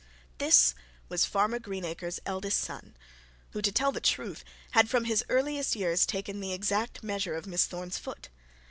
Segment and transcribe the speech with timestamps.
[0.39, 0.73] This
[1.09, 2.97] was Farmer Greenacre's eldest son;
[3.51, 7.45] who, to tell the truth, had from his earliest years taken the exact measure of
[7.45, 8.29] Miss Thorne's foot.